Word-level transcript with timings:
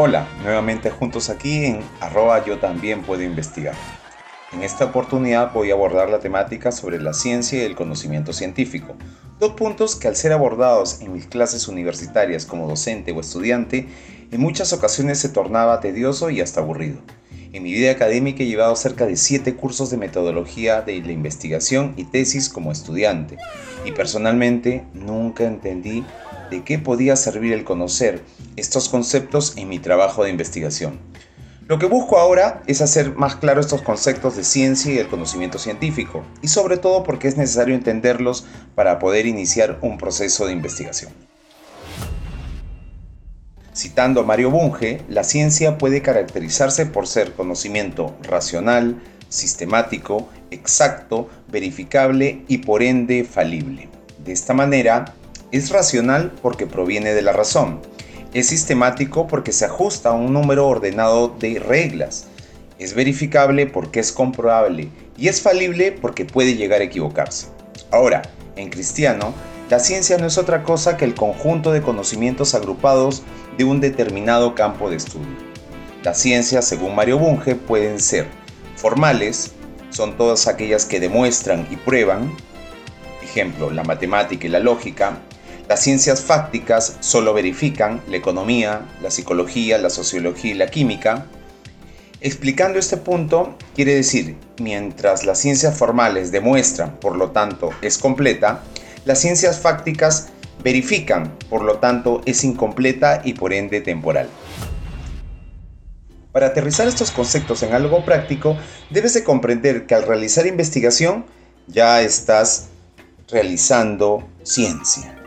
Hola, 0.00 0.28
nuevamente 0.44 0.90
juntos 0.90 1.28
aquí 1.28 1.64
en 1.64 1.80
arroba 1.98 2.44
yo 2.44 2.60
también 2.60 3.02
puedo 3.02 3.24
investigar. 3.24 3.74
En 4.52 4.62
esta 4.62 4.84
oportunidad 4.84 5.52
voy 5.52 5.72
a 5.72 5.74
abordar 5.74 6.08
la 6.08 6.20
temática 6.20 6.70
sobre 6.70 7.00
la 7.00 7.12
ciencia 7.12 7.60
y 7.60 7.66
el 7.66 7.74
conocimiento 7.74 8.32
científico, 8.32 8.94
dos 9.40 9.54
puntos 9.54 9.96
que 9.96 10.06
al 10.06 10.14
ser 10.14 10.32
abordados 10.32 11.00
en 11.00 11.12
mis 11.12 11.26
clases 11.26 11.66
universitarias 11.66 12.46
como 12.46 12.68
docente 12.68 13.10
o 13.10 13.18
estudiante, 13.18 13.88
en 14.30 14.40
muchas 14.40 14.72
ocasiones 14.72 15.18
se 15.18 15.30
tornaba 15.30 15.80
tedioso 15.80 16.30
y 16.30 16.42
hasta 16.42 16.60
aburrido. 16.60 16.98
En 17.52 17.64
mi 17.64 17.72
vida 17.72 17.90
académica 17.90 18.44
he 18.44 18.46
llevado 18.46 18.76
cerca 18.76 19.04
de 19.04 19.16
7 19.16 19.56
cursos 19.56 19.90
de 19.90 19.96
metodología 19.96 20.80
de 20.80 21.00
la 21.00 21.10
investigación 21.10 21.94
y 21.96 22.04
tesis 22.04 22.48
como 22.48 22.70
estudiante, 22.70 23.36
y 23.84 23.90
personalmente 23.90 24.84
nunca 24.94 25.42
entendí 25.42 26.04
de 26.50 26.64
qué 26.64 26.78
podía 26.78 27.16
servir 27.16 27.52
el 27.52 27.64
conocer 27.64 28.22
estos 28.56 28.88
conceptos 28.88 29.54
en 29.56 29.68
mi 29.68 29.78
trabajo 29.78 30.24
de 30.24 30.30
investigación. 30.30 30.98
Lo 31.68 31.78
que 31.78 31.84
busco 31.84 32.16
ahora 32.16 32.62
es 32.66 32.80
hacer 32.80 33.14
más 33.14 33.36
claro 33.36 33.60
estos 33.60 33.82
conceptos 33.82 34.36
de 34.36 34.44
ciencia 34.44 34.92
y 34.92 34.98
el 34.98 35.08
conocimiento 35.08 35.58
científico, 35.58 36.24
y 36.40 36.48
sobre 36.48 36.78
todo 36.78 37.04
porque 37.04 37.28
es 37.28 37.36
necesario 37.36 37.74
entenderlos 37.74 38.46
para 38.74 38.98
poder 38.98 39.26
iniciar 39.26 39.78
un 39.82 39.98
proceso 39.98 40.46
de 40.46 40.52
investigación. 40.52 41.12
Citando 43.76 44.22
a 44.22 44.24
Mario 44.24 44.50
Bunge, 44.50 45.02
la 45.08 45.24
ciencia 45.24 45.76
puede 45.76 46.00
caracterizarse 46.00 46.86
por 46.86 47.06
ser 47.06 47.34
conocimiento 47.34 48.16
racional, 48.22 49.00
sistemático, 49.28 50.28
exacto, 50.50 51.28
verificable 51.48 52.44
y 52.48 52.58
por 52.58 52.82
ende 52.82 53.24
falible. 53.24 53.88
De 54.24 54.32
esta 54.32 54.54
manera, 54.54 55.14
es 55.50 55.70
racional 55.70 56.32
porque 56.42 56.66
proviene 56.66 57.14
de 57.14 57.22
la 57.22 57.32
razón. 57.32 57.80
Es 58.34 58.48
sistemático 58.48 59.26
porque 59.26 59.52
se 59.52 59.64
ajusta 59.64 60.10
a 60.10 60.12
un 60.12 60.32
número 60.32 60.66
ordenado 60.66 61.28
de 61.28 61.58
reglas. 61.58 62.26
Es 62.78 62.94
verificable 62.94 63.66
porque 63.66 64.00
es 64.00 64.12
comprobable. 64.12 64.88
Y 65.16 65.28
es 65.28 65.40
falible 65.40 65.92
porque 65.92 66.24
puede 66.24 66.54
llegar 66.54 66.80
a 66.80 66.84
equivocarse. 66.84 67.46
Ahora, 67.90 68.22
en 68.56 68.68
cristiano, 68.68 69.32
la 69.70 69.78
ciencia 69.78 70.18
no 70.18 70.26
es 70.26 70.38
otra 70.38 70.62
cosa 70.62 70.96
que 70.96 71.04
el 71.04 71.14
conjunto 71.14 71.72
de 71.72 71.82
conocimientos 71.82 72.54
agrupados 72.54 73.22
de 73.56 73.64
un 73.64 73.80
determinado 73.80 74.54
campo 74.54 74.90
de 74.90 74.96
estudio. 74.96 75.48
Las 76.02 76.18
ciencias, 76.18 76.66
según 76.66 76.94
Mario 76.94 77.18
Bunge, 77.18 77.54
pueden 77.54 78.00
ser 78.00 78.26
formales, 78.76 79.52
son 79.90 80.16
todas 80.16 80.46
aquellas 80.46 80.84
que 80.84 81.00
demuestran 81.00 81.66
y 81.70 81.76
prueban, 81.76 82.32
ejemplo, 83.22 83.70
la 83.70 83.82
matemática 83.82 84.46
y 84.46 84.50
la 84.50 84.60
lógica, 84.60 85.18
las 85.68 85.82
ciencias 85.82 86.22
fácticas 86.22 86.96
solo 87.00 87.34
verifican 87.34 88.00
la 88.08 88.16
economía, 88.16 88.86
la 89.02 89.10
psicología, 89.10 89.76
la 89.76 89.90
sociología 89.90 90.52
y 90.52 90.54
la 90.54 90.68
química. 90.68 91.26
Explicando 92.22 92.78
este 92.78 92.96
punto, 92.96 93.54
quiere 93.74 93.94
decir, 93.94 94.36
mientras 94.58 95.26
las 95.26 95.38
ciencias 95.38 95.76
formales 95.76 96.32
demuestran, 96.32 96.96
por 96.96 97.16
lo 97.16 97.32
tanto, 97.32 97.68
es 97.82 97.98
completa, 97.98 98.62
las 99.04 99.20
ciencias 99.20 99.60
fácticas 99.60 100.28
verifican, 100.64 101.36
por 101.50 101.62
lo 101.62 101.78
tanto, 101.78 102.22
es 102.24 102.44
incompleta 102.44 103.20
y 103.22 103.34
por 103.34 103.52
ende 103.52 103.82
temporal. 103.82 104.30
Para 106.32 106.46
aterrizar 106.46 106.88
estos 106.88 107.10
conceptos 107.10 107.62
en 107.62 107.74
algo 107.74 108.04
práctico, 108.06 108.56
debes 108.88 109.12
de 109.12 109.22
comprender 109.22 109.86
que 109.86 109.94
al 109.94 110.04
realizar 110.04 110.46
investigación 110.46 111.26
ya 111.66 112.00
estás 112.00 112.68
realizando 113.28 114.26
ciencia. 114.42 115.18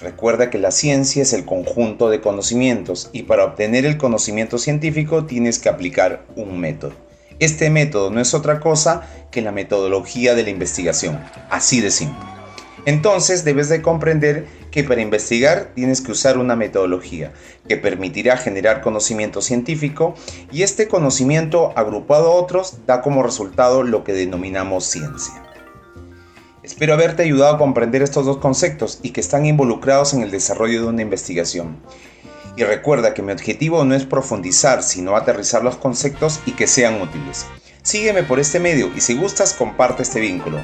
Recuerda 0.00 0.48
que 0.48 0.58
la 0.58 0.70
ciencia 0.70 1.22
es 1.22 1.32
el 1.32 1.44
conjunto 1.44 2.08
de 2.08 2.20
conocimientos 2.20 3.10
y 3.12 3.24
para 3.24 3.44
obtener 3.44 3.84
el 3.84 3.98
conocimiento 3.98 4.56
científico 4.56 5.26
tienes 5.26 5.58
que 5.58 5.68
aplicar 5.68 6.24
un 6.36 6.60
método. 6.60 6.92
Este 7.40 7.68
método 7.68 8.10
no 8.10 8.20
es 8.20 8.32
otra 8.32 8.60
cosa 8.60 9.08
que 9.32 9.42
la 9.42 9.50
metodología 9.50 10.36
de 10.36 10.44
la 10.44 10.50
investigación, 10.50 11.18
así 11.50 11.80
de 11.80 11.90
simple. 11.90 12.24
Entonces 12.84 13.44
debes 13.44 13.68
de 13.68 13.82
comprender 13.82 14.46
que 14.70 14.84
para 14.84 15.00
investigar 15.00 15.72
tienes 15.74 16.00
que 16.00 16.12
usar 16.12 16.38
una 16.38 16.54
metodología 16.54 17.32
que 17.68 17.76
permitirá 17.76 18.36
generar 18.36 18.80
conocimiento 18.82 19.42
científico 19.42 20.14
y 20.52 20.62
este 20.62 20.86
conocimiento 20.86 21.72
agrupado 21.76 22.28
a 22.28 22.36
otros 22.36 22.86
da 22.86 23.02
como 23.02 23.24
resultado 23.24 23.82
lo 23.82 24.04
que 24.04 24.12
denominamos 24.12 24.84
ciencia. 24.84 25.47
Espero 26.68 26.92
haberte 26.92 27.22
ayudado 27.22 27.54
a 27.54 27.58
comprender 27.58 28.02
estos 28.02 28.26
dos 28.26 28.36
conceptos 28.36 28.98
y 29.02 29.10
que 29.10 29.22
están 29.22 29.46
involucrados 29.46 30.12
en 30.12 30.20
el 30.20 30.30
desarrollo 30.30 30.82
de 30.82 30.86
una 30.86 31.00
investigación. 31.00 31.78
Y 32.56 32.62
recuerda 32.62 33.14
que 33.14 33.22
mi 33.22 33.32
objetivo 33.32 33.86
no 33.86 33.94
es 33.94 34.04
profundizar, 34.04 34.82
sino 34.82 35.16
aterrizar 35.16 35.64
los 35.64 35.76
conceptos 35.76 36.40
y 36.44 36.52
que 36.52 36.66
sean 36.66 37.00
útiles. 37.00 37.46
Sígueme 37.82 38.22
por 38.22 38.38
este 38.38 38.60
medio 38.60 38.92
y 38.94 39.00
si 39.00 39.16
gustas 39.16 39.54
comparte 39.54 40.02
este 40.02 40.20
vínculo. 40.20 40.60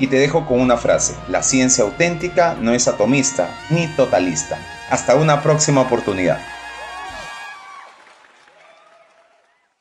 Y 0.00 0.08
te 0.08 0.16
dejo 0.16 0.44
con 0.44 0.60
una 0.60 0.76
frase, 0.76 1.14
la 1.28 1.44
ciencia 1.44 1.84
auténtica 1.84 2.54
no 2.60 2.72
es 2.72 2.88
atomista 2.88 3.48
ni 3.70 3.86
totalista. 3.94 4.58
Hasta 4.90 5.14
una 5.14 5.40
próxima 5.40 5.82
oportunidad. 5.82 6.40